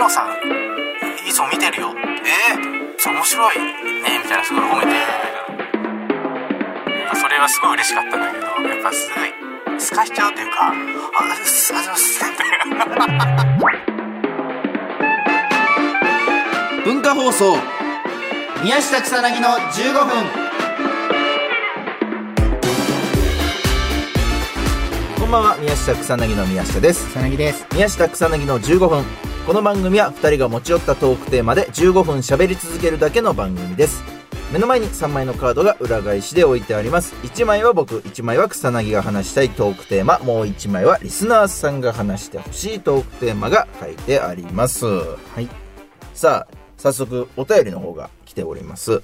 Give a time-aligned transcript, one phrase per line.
[0.00, 0.28] ノさん
[1.28, 1.94] いつも見てるよ。
[1.94, 4.88] えー、面白いねみたいなすごい褒めて。
[7.20, 13.34] それはすごい嬉しかったんだけどやっぱすごいすかしちゃうというかあすあざますみたいな。
[16.82, 17.58] 文化放送
[18.64, 20.50] 宮下草薙の15分。
[25.18, 27.06] こんばんは宮下草薙の宮下です。
[27.10, 27.66] 草薙です。
[27.74, 29.04] 宮下草薙の15分
[29.50, 34.00] この番組は2人が持ち寄ったトークテーマで15分喋り続けるだけの番組です。
[34.52, 37.16] 目の前に3枚のカードが裏返しで置いてあります。
[37.24, 40.20] 1枚は僕1枚は草薙が話したいトークテーマ。
[40.20, 44.86] もう1枚はリスナーさんが話してほしいトークテーマが書いてあります。
[44.86, 45.48] はい。
[46.14, 49.02] さあ早速お便りの方が来ております。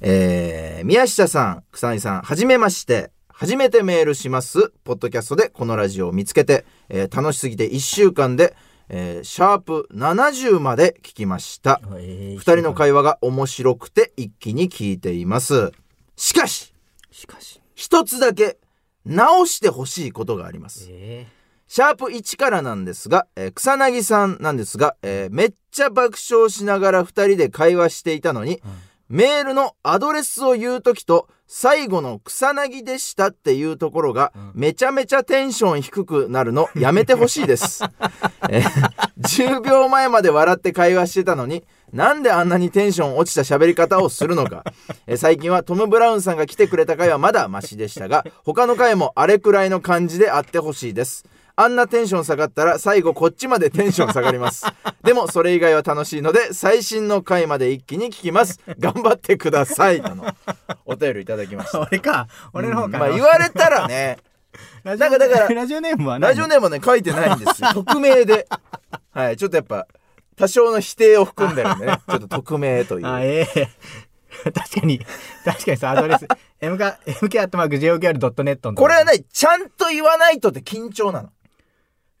[0.00, 3.12] えー、宮下さん草薙さんはじめまして。
[3.28, 4.72] 初めてメールします。
[4.82, 8.56] ポッドキャストでこのラジオを見つけて、えー楽しすぎて1週間で、
[8.88, 11.80] えーシャープ70まで聞きました。
[11.90, 15.72] 二二人の会話が面白くて一気に聞いています。
[16.16, 16.74] しかし
[17.10, 17.60] しかし。
[17.74, 18.58] 一つだけ
[19.04, 20.86] 直してほしいことがあります。
[20.90, 21.26] え
[21.66, 28.62] シャープ1からなんですが、えー草薙さんなんですが、えーめっちゃ爆笑しながら二人で会話していたのに、
[29.08, 37.84] メールのアドレスを言うときと、最後の草薙でしたっていうところが、めちゃめちゃテンション低くなるのやめてほしいです。
[38.48, 44.64] えー10秒前まで笑って会話してたのに、なんであんなにテンション落ちた喋り方をするのか。
[45.06, 51.24] えー最近はトム・ブラウンさんが来てくれた回はまだマシでしたが、他の回もあれくらいの感じであってほしいです。
[51.56, 54.66] あんなテンション下がったら最後こっちまでテンション下がります。
[55.04, 58.60] でもそれ以外は楽しいので最新の回まで一気に聞きます。
[58.78, 60.02] 頑張ってください。
[60.02, 60.26] あの、
[60.84, 61.80] お便りいただきました。
[61.80, 64.18] 俺か俺の方かな、まあ言われたらね、
[64.82, 67.68] なんかだからラジオネームは何ラジオネームはね書いてないんですよ。
[67.72, 68.48] 匿名で。
[69.12, 69.86] はい、ちょっとやっぱ
[70.36, 73.06] 多少の否定を含んでるんでね、ちょっと匿名という。
[73.06, 73.68] あええ
[74.52, 74.98] 確かに
[75.44, 76.26] 確かにさアドレス
[76.60, 81.30] MK MK.JOQR.net のこれはね、ちゃんと言わないとって緊張なの。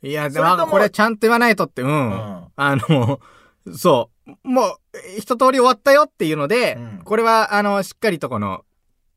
[0.04, 3.20] いやでももこれちゃんと言わないとってうん、んあの
[3.76, 4.76] そうもう
[5.18, 8.64] 一通り終わったよっていうので、うんこれはあのしっかりとこの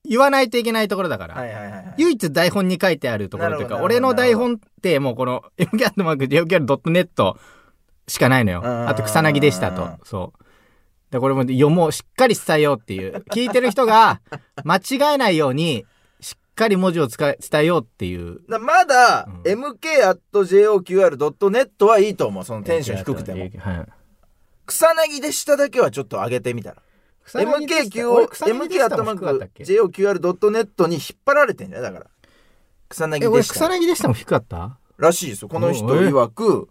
[0.07, 1.93] 言わないといけないところだから、はいはいはいはい。
[1.97, 7.33] 唯一台本に書いてあるところというか、俺の台本ってもうこの MK.JOQR.net
[8.07, 8.61] しかないのよ。
[8.63, 9.89] うんあと草薙でしたうんと。
[10.05, 10.43] そう。
[11.11, 13.23] で、これも読もう、しっかり伝えようっていう。
[13.31, 14.21] 聞いてる人が
[14.63, 15.85] 間違えないように、
[16.57, 18.41] かり文字を使え伝えようっていう。
[18.49, 22.43] だまだ、うん mk.joqr.net はいいと思う。
[22.43, 23.39] そのテンション低くても。
[23.41, 23.49] はい。
[24.65, 26.77] 草薙でしただけはちょっと上げてみたら。
[29.57, 32.07] mk.joqr.net に引っ張られてんだよ、だから。
[32.89, 33.53] 草薙でした。
[33.67, 34.77] 薙でしたも低かった？
[34.97, 35.49] らしいですよ。
[35.49, 36.69] この人曰く、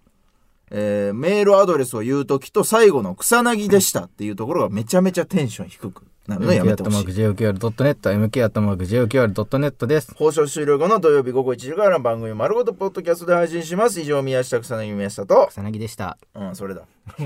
[0.71, 7.07] えーメールアドレスを言うときと最後の草薙でしたっていうところがめちゃめちゃテンション低くなるのやめてほしい。
[7.07, 10.15] MK.JOQR.net、です。
[10.15, 14.01] 放送終了後の土曜日午後1時から番組丸ごとポッドキャストで配信します。
[14.01, 16.19] 以上、宮下草薙宮下と、草薙でした。
[16.35, 16.83] うん、それだ。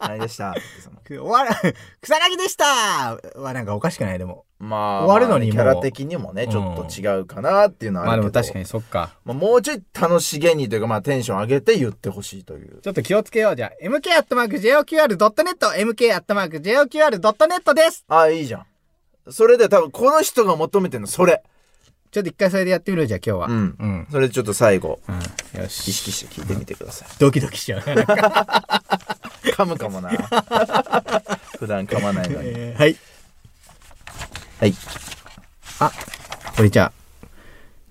[0.00, 0.54] 何でした
[1.08, 1.54] その終わら、
[2.00, 4.44] 草薙でしたはなんかおかしくないでも。
[4.58, 8.38] まあ、終わるのにキャラ的にもね、ちょっと違うかなっていうのはまあるけど。
[8.38, 9.10] も確かにそっか。
[9.24, 12.80] まあ、もうちょい楽しげにというか、まあ、テンション上げて言ってほしいという。
[12.80, 13.72] ちょっと気をつけようじゃあ。
[13.84, 15.16] mk.joqr.net、
[16.38, 18.66] mk.joqr.net ですああ、いいじゃん。
[19.30, 21.42] それで多分この人が求めてるの、それ。
[22.10, 23.46] ちょっと一回それでやってみるじゃあ今日は。
[23.48, 23.76] うん。
[23.78, 24.06] うん。
[24.10, 25.60] それでちょっと最後、うん。
[25.60, 25.92] よ意し。
[25.92, 27.08] 識して聞いてみてください。
[27.18, 27.82] ドキドキしちゃう。
[29.56, 30.10] 噛むかもな。
[31.58, 32.48] 普段噛まないのに。
[32.54, 32.96] えーはい。
[34.60, 34.74] はい。
[35.80, 35.92] あ、
[36.56, 37.26] これじゃあ、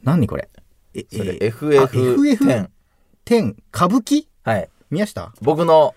[0.03, 0.48] 何これ？
[0.94, 2.70] え、それえー FF10。
[3.26, 4.26] 10、歌舞伎？
[4.44, 4.70] はい。
[4.92, 5.31] 宮下？
[5.42, 5.96] 僕の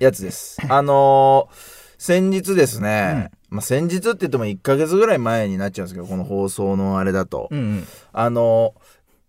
[0.00, 0.58] やつです。
[0.68, 7.48] あのー先日ですね、まあ、先日って言っても1ヶ月ぐらい前になっちゃうんですけど、この放送のあれだと。
[7.50, 7.86] うんうん。
[8.12, 8.80] あのー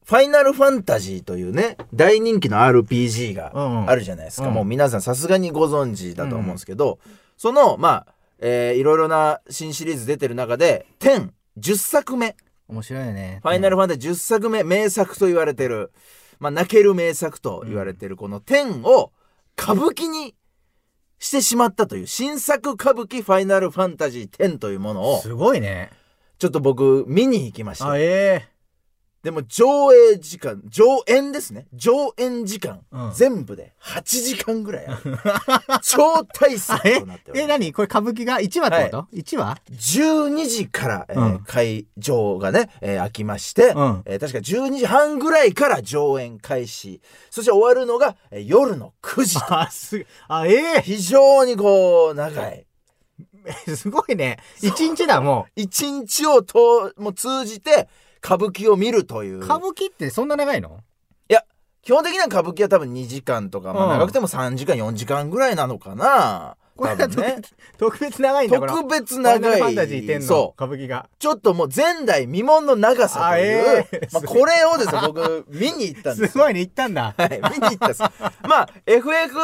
[0.09, 4.47] ファイナルファンタジーというね、大人気の RPG がうんうんあるじゃないですか。
[4.47, 6.97] うんもう皆さんさすがにご存知だと思うんですけど、
[7.37, 11.29] その、まあ、えーいろいろな新シリーズ出てる中で、10、
[11.59, 12.35] 10作目。
[12.67, 13.39] 面白いよね。
[13.43, 15.91] ファイナルファンタジー10作目、名作と言われてる、
[16.39, 19.11] まあ、泣ける名作と言われてるこの10を
[19.55, 20.33] 歌舞伎に
[21.19, 25.91] してしまったという新作歌舞伎ファイナルファンタジー10というものをすごいね。
[26.39, 27.91] ちょっと僕見に行きました。
[27.91, 28.47] あ、え
[29.21, 29.65] でも上
[30.13, 31.67] 映時間上演ですね。
[31.73, 33.13] 上演時間、うん。
[33.13, 35.17] 全部で8時間ぐらいある。
[35.83, 37.59] 超大作えとなっておりえ、ます。
[37.59, 37.73] 何？
[37.73, 41.39] これ歌舞伎が？1話ってこと、一 ?1 話12時から、えーうん。
[41.43, 44.03] 会場がね、えー開きまして、うん。
[44.05, 47.01] えー確か12時半ぐらいから上演開始。
[47.29, 49.59] そして終わるのが、えー夜の9時と。
[49.59, 52.65] あ、す、あ、え非常にこう長い。
[53.67, 54.37] えすごいね。
[54.61, 57.89] 1日だ、も一日をともう通じて
[58.23, 59.39] 歌舞伎を見るという。
[59.39, 59.43] う。
[59.43, 60.81] 歌舞伎ってそんな長いの？
[61.81, 63.89] 基本的な歌舞伎は多分2時間とか、まあ、うん。
[63.91, 66.57] 長くても3時間4時間ぐらいなのかな。
[66.75, 67.41] これ多分ね。
[67.77, 68.59] 特別長いんだ。
[68.59, 70.63] 特別長ルファンタジー天いのそう。
[70.63, 71.09] 歌舞伎が。
[71.19, 77.15] ちょっともう前代未聞の長さという、あえーまあ、これをですね僕見に行ったんですすよごいね、行ったんだ。
[77.17, 78.01] はい、見に行ったんです。
[78.47, 79.35] まあ、FF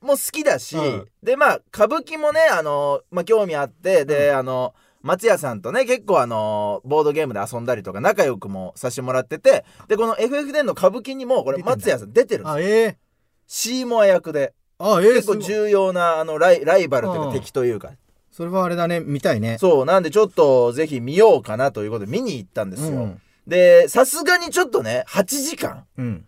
[0.00, 1.08] も好きだし、うん。
[1.22, 12.66] で、まあ、歌舞伎もね、あの、まあ、興味あって、で、あの、松屋さんとね、結構あの、ボードゲームで遊んだりとか仲良くもさせてもらってて、で、この FF10 の歌舞伎にも、これ松屋さん出てるんですあ、よ。
[12.66, 12.98] ええ
[13.46, 14.54] シーモア役で。
[14.78, 17.90] あ、ええ結構重要な、あの、ライライバルというかうん敵というか。
[18.30, 19.58] それはあれだね、見たいね。
[19.58, 22.92] そう、なんでちょっとぜひ見ようかなということで見に行ったんですよ。
[22.92, 25.84] うんで、さすがにちょっとね、8時間。
[25.98, 26.24] うん。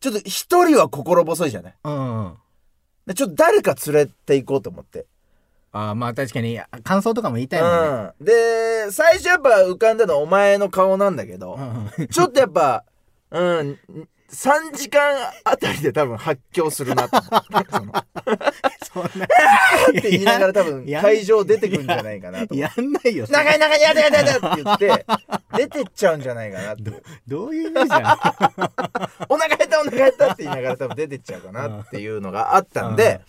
[0.00, 2.34] ちょっと一人は心細いじゃないうんうん。
[3.06, 5.06] でちょっと誰か連れて行こうと思って。
[5.72, 8.12] あまあ確かに、感想とかも言いたいもんね。
[8.20, 8.24] うん。
[8.24, 12.84] で、最初やっぱ浮かんだのはお前の顔なんだけど、うんうんちょっとやっぱ、
[13.30, 13.78] うん、
[14.30, 17.16] 3時間あたりで多分発狂するなって。
[18.92, 19.26] そんな。
[19.98, 22.54] って言いながら多分や会場出てくるんじゃないかなと。
[22.54, 23.26] やんないよ。
[23.28, 25.06] 長い長いやだやだやだって言って、
[25.56, 26.92] 出てっちゃうんじゃないかなって。
[27.26, 28.18] どういうイメージな
[29.28, 33.20] お腹減ったお腹減ったって言いながら多分出てっちゃうかなっていうのがあったんで、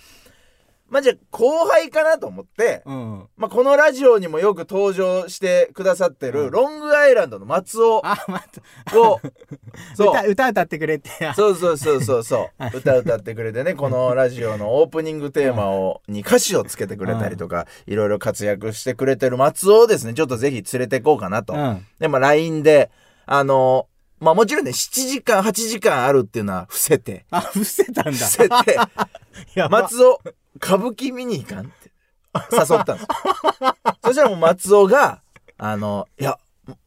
[0.90, 3.28] まあじゃあ後輩かなと思って、のうん。
[3.38, 8.04] まあこのラジオにもよく登場してくださってるうんロングアイランドの松尾を、
[9.96, 11.10] そう歌、歌歌ってくれって。
[11.36, 21.54] そうそうそうそうそう 歌歌ってくれてねこのラジオのオープニングテーマをに歌詞をつけてくれたりとかいろいろ活躍してくれてる松尾をですねちょっとぜひ連れて行こうかなと。
[21.54, 21.86] うん。
[22.00, 22.90] でまあ LINE で
[23.26, 23.88] あの
[24.20, 27.26] まあもちろんね7時間8時間あるっていうのは伏せて。
[27.32, 28.12] あ、伏せたんだ。
[28.12, 28.78] 伏せて。
[29.70, 30.22] 松尾
[30.58, 31.92] 歌舞伎見に行かんって。
[32.52, 33.04] 誘ったんです。
[33.04, 33.08] よ
[34.04, 35.22] そしたらもう松尾が
[35.58, 36.38] あのいや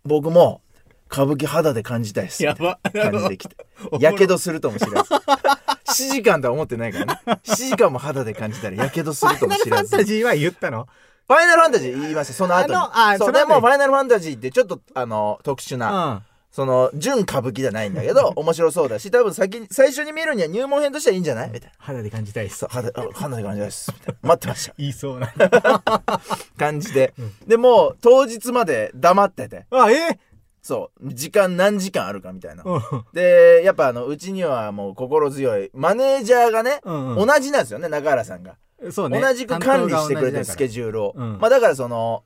[0.04, 0.62] 僕も
[1.10, 2.42] 歌舞伎肌で感じたいです。
[2.42, 2.78] やば。
[2.92, 3.36] 感じて。
[3.36, 3.56] きて
[4.00, 5.12] やけどするとも知らず。
[5.12, 7.20] 7時間とは思ってないからね。
[7.26, 10.88] 7時間も肌で感じたらやけどするとも知ファイナルらずファンタジーは言ったの？
[11.28, 12.32] ファイナルファンタジー言いました。
[12.32, 12.74] その後に。
[12.74, 13.48] あのあそうその後に。
[13.48, 16.24] でもファイナルファンタジーってちょっとあの特殊うな、ん。
[16.52, 21.50] その純歌舞伎じゃないんだけど 面白そうだし多分先に最初に見るには入門編としてはいいんじゃない？
[21.50, 21.74] みたいな。
[21.78, 22.58] 肌で感じたいです。
[22.58, 22.68] そう。
[22.70, 23.90] 肌あ肌で感じたいです。
[23.92, 24.28] みたいな。
[24.28, 24.74] 待ってました。
[24.78, 25.32] 言いそうな。
[26.58, 27.14] 感じで、
[27.46, 29.66] でもう当日まで黙ってて。
[29.70, 30.18] あ、え？
[30.60, 31.12] そう。
[31.14, 32.80] 時間何時間あるかみたいな、うん。
[33.12, 37.26] でやっぱあのうちにはもう心強いマネージャーがね、うんうん。
[37.26, 38.56] 同じなんですよね中原さんが、
[38.92, 39.20] そうね。
[39.20, 41.38] 同じく管理してくれてるスケジジュールを、うん。
[41.40, 42.22] まあだからその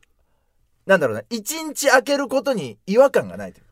[0.84, 3.65] なんだろうな一日空けることに違和感がないという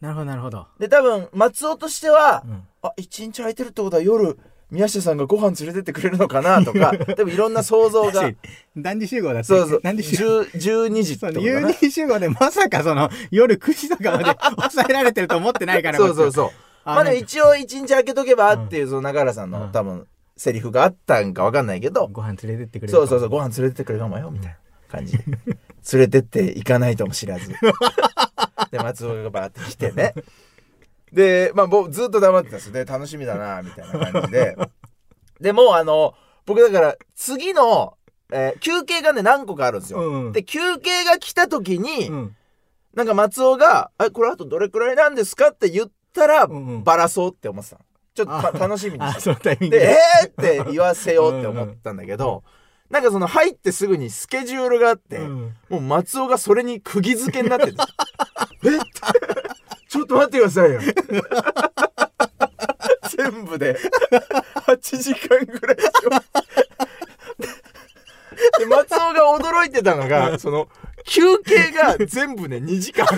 [0.00, 0.66] なるほど、なるほど。
[0.78, 2.62] で多分松尾としては、うん。
[2.82, 4.38] あ一日空いてるってことは夜
[4.70, 8.32] 宮下さんがご飯連れてってくれるのかなとか 多分いろんな想像が。
[8.76, 9.44] 男児集合だって。
[9.44, 9.80] そうそう。
[9.82, 10.42] 男児集合。
[10.42, 11.60] 10 12時ってことかな。
[11.60, 14.24] 有人集合でまさかその夜9時とかまで
[14.56, 15.98] 抑えられてると思ってないから。
[15.98, 16.50] そうそうそう。
[16.84, 19.50] あまあでも一応一日空けとけばっていうその中原さんうん。
[19.52, 20.06] の多分
[20.36, 22.92] セリフがあったんか分かんないけどご飯連れてってくれる。
[22.92, 24.56] そうそうそうご飯連れてってくれるかもよみたいな
[24.90, 25.24] 感じで。
[25.92, 27.52] 連れてって行かないとも知らず
[28.70, 30.14] で松尾がバーって来てね
[31.12, 34.56] でまあ僕ずっと黙ってたんですよで楽しみだなみたいな感じで
[35.40, 36.14] でもうあの
[36.46, 37.96] 僕だから次の、
[38.32, 40.32] えー休憩がね何個かあるんですよ、うんうん。
[40.32, 42.36] で休憩が来た時に、うん。
[42.94, 47.82] なんか松尾が「あこれあとどれくらいなんですか?」って言ったら、んうんバラそうって思ってたの
[48.14, 49.92] ちょっと楽しみにあ、してそのタイミングでで。
[50.22, 52.42] 「えー!」って言わせようって思ったんだけど
[52.90, 57.76] なんかその入ってすぐにスケジュールがあって、うんもう松尾がそれに釘付けになってる
[58.66, 58.78] え
[59.88, 60.80] ちょっと待ってくださいよ。
[63.16, 63.76] 全部で
[64.66, 66.10] 8時間ぐらいでしょ
[68.58, 70.68] で松尾が驚いてたのがその
[71.04, 73.06] 休憩が全部ね2時間。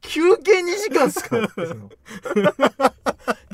[0.00, 1.36] 休憩2時間っすか？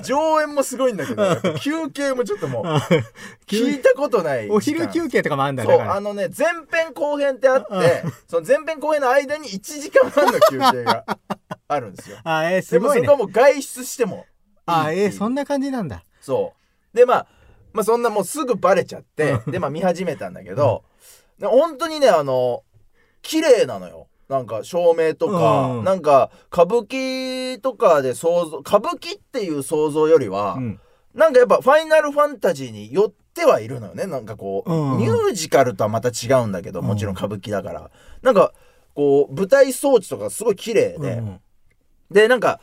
[0.04, 1.24] 上演もすごいんだけど
[1.58, 2.64] 休憩もちょっともう
[3.46, 11.04] 聞いたことないお昼休憩とかもあんだそうあのね前編後編ってあってその前編後編の間に1時間半の休憩が
[11.68, 12.18] あるんですよ。
[12.24, 13.06] あ、えー、ですもごいね。
[13.06, 13.16] それが。
[13.16, 14.26] もう外出しても
[14.66, 16.04] あ、えー、そんな感じなんだ。
[16.20, 16.52] そ
[16.92, 16.96] う。
[16.96, 17.26] でまあ
[17.72, 20.84] まあそんなもうすぐバレちゃってでまあ見始めたんだけど
[21.38, 22.62] で本当にねあの
[23.22, 25.84] 綺麗なのよなんか照明とか、うん。
[25.84, 30.80] なんか歌舞伎とかで想像歌舞伎っていう想像よりは、うん。
[31.14, 34.06] なんかやっぱファイナルファンタジーに寄ってはいるのよね。
[34.06, 34.98] なんかこう、うん。
[34.98, 37.90] ミュージカルとはまた違うんだけどもちろん歌舞伎だから、
[38.22, 38.52] なんか
[38.94, 41.40] こう舞台装置とかすごい綺麗で、うん
[42.10, 42.60] でなんか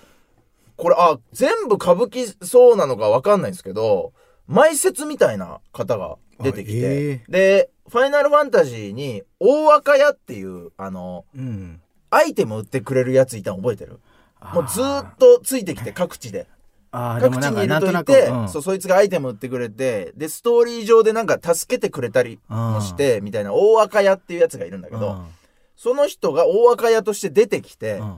[0.77, 4.13] これあ全部歌舞伎そうなのかわかんないんですけど
[4.47, 11.81] 前説みたいな方が出てきて、あへでファイナルファンタジーに大赤屋っていうあのうん。
[12.09, 13.99] アイテム売ってくれるやついたの覚えてる？
[14.53, 16.47] もうずーっとついてきて各地で。
[16.91, 25.23] 各地にいるといて、うんそうそいつがアイテム売ってくれてでストーリー上でなんか助けてくれたりもしてみたいな大赤屋っていうやつがいるんだけど、
[25.77, 28.17] その人が大赤屋として出てきて、うん。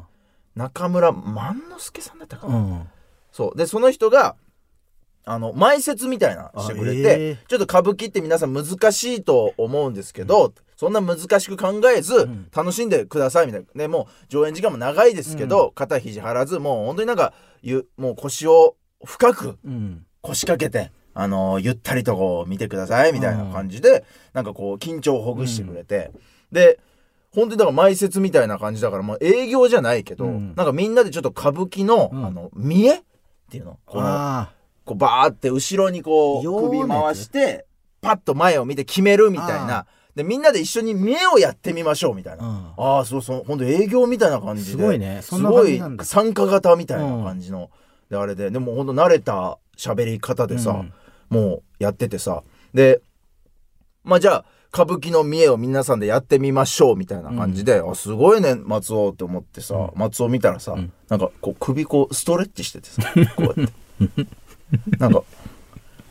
[0.56, 2.90] 中村万之助さんだったかな、うん。
[3.32, 3.58] そう。
[3.58, 4.36] でその人が
[5.26, 7.38] あの前説みたいなしてくれて、え。
[7.48, 12.48] ちょっと歌舞伎って皆さん難しいと思うんですけど、そんな難しく考えずん。
[12.54, 13.68] 楽しんでくださいみたいな。
[13.74, 18.76] でもう上演時間も長いですけど、肩肘張らずもう本当になんかゆもう腰を
[19.06, 20.06] 深くうん。
[20.22, 26.12] 腰掛けて、あのゆったりとこう見てくださいみたいな感じで、なんかこう緊張をほぐしてくれて、
[26.52, 26.80] で
[27.32, 30.54] 本当にだから前説みたいな感じだからもう営業じゃないけど、うん。
[30.56, 32.26] なんかみんなでちょっと歌舞伎の、うん。
[32.26, 33.02] あの見えっ
[33.50, 34.52] ていうのこのあ
[34.86, 37.66] こうバーって後ろにこう首回して
[38.02, 39.86] パッと前を見て決めるみたいな。
[40.16, 42.74] でみんなで一緒に見えをやってみましょうみたいな、ーうん。
[42.78, 43.44] ああそうそう。
[43.48, 44.72] 本当営業みたいな感じで。
[44.72, 45.22] すごいね。
[45.24, 47.72] すごい参加型みたいな感じの、
[48.12, 48.52] であれで。
[48.52, 50.94] でも本当慣れた喋り方でさ、うん。
[51.30, 52.44] もうやっててさ。
[52.76, 53.02] で
[54.04, 60.92] まあじゃあ歌舞伎の見栄を皆さんでやってみましょうみたいな感じで、あすごいね松尾って思ってさ、松尾見たらさ、ん。
[61.10, 63.04] なんかこう首こうストレッチしててさ
[63.36, 63.68] こうや
[64.08, 64.28] って
[65.00, 65.24] なんか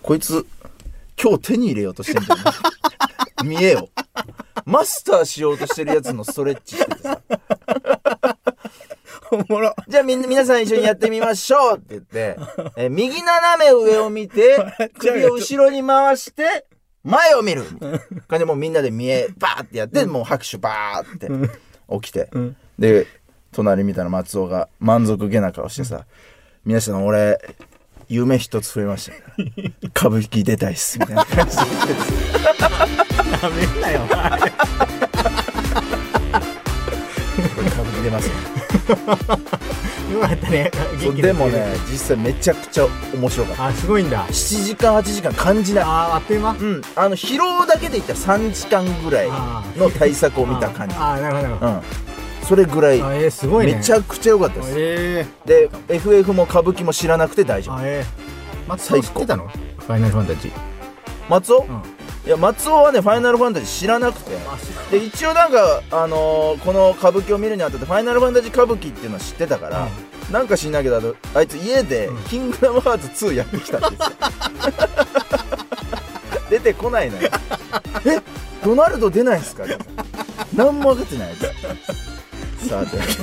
[0.03, 0.47] こいつ
[1.21, 3.89] 今日手に入れようとしてんじゃん見栄を
[4.65, 7.21] マスターしようとしてるやつのストレッチしててさ。
[9.31, 9.75] おもろ。
[9.89, 12.37] じゃあみんな、皆さん一緒にやってみましょうって言って、
[12.77, 14.59] えー右斜め上を見て、
[14.99, 16.67] 首を後ろに回して、
[17.03, 17.65] 前を見る。
[17.73, 21.29] みたいな感じでもうみんなで見え、バーってやって、もう拍手バーって
[22.01, 22.57] 起きて、ん。
[22.79, 23.07] で、
[23.53, 26.05] 隣見たら松尾が満足げな顔してさ、
[26.65, 27.41] 皆さん俺、
[28.13, 29.13] 夢一つ増えました。
[29.43, 29.73] ね。
[29.85, 31.63] 歌舞伎出たいっす、みたいな感じで。
[31.65, 32.01] 言ってて
[33.41, 34.19] ダメだよお前。
[37.69, 38.35] 歌舞伎出ますね。
[40.13, 40.71] よかったね。
[41.23, 43.67] でもね、実際めちゃくちゃ面白かった。
[43.69, 44.27] あすごいんだ。
[44.27, 45.85] 7時間、8時間感じない。
[45.85, 46.51] あーあっという間？
[46.51, 49.31] うん、あの疲労だけで言ったら3時間ぐらい
[49.79, 50.95] の対策を見た感じ。
[50.97, 51.73] あーあーなるほどなるほど。
[51.73, 51.83] うん
[52.49, 53.75] それぐらいあえー、すごいね。
[53.77, 54.73] めちゃくちゃ良かったです。
[54.77, 57.79] えで FF も歌舞伎も知らなくて大丈夫。
[57.83, 59.49] えー、松尾知ってたの？
[59.49, 60.53] ファイナルファンタジー。
[61.29, 61.83] 松尾、ん。
[62.27, 64.37] いや松尾はね「ファイナルファンタジー」知らなくて。
[64.91, 69.89] で一応なんか、あのーこの歌舞伎を見るにあたって「ファイナルファンタジー歌舞伎」っていうのは知ってたから、
[70.31, 73.99] なんか知んないけどあいつ家でうん「キングダムハーツ2」やってきたんですよ。
[76.51, 77.29] 出てこないのよ。
[78.05, 78.21] え？
[78.65, 79.65] ドナルド出ないんすか？
[80.55, 81.43] 何も分かってないです
[82.69, 83.15] さあというわけ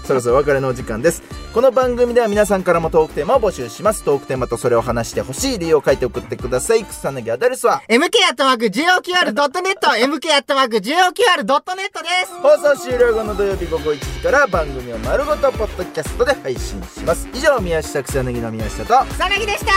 [0.00, 1.22] でそろそろお別れのお時間です。
[1.52, 4.04] この番組では皆さんからもトークテーマを募集します。
[4.04, 6.84] トークテーマとそれを話してほしい理由を書いて送ってください。
[6.84, 12.34] 草薙アドレスは？MK アットマーク JOQR.net MK アットマーク JOQR.net です。
[12.40, 17.28] 放送終了後の土曜日午後1時から番組を丸ごとポッドキャストで配信します。
[17.34, 19.04] 以上宮下草薙の宮下と。
[19.12, 19.72] 草薙でした。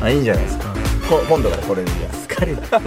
[0.04, 0.74] あいいんじゃないですか。
[1.08, 1.90] こ今度からこれで。
[2.34, 2.80] 疲れた